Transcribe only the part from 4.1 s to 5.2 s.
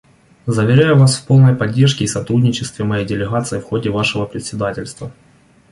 председательства.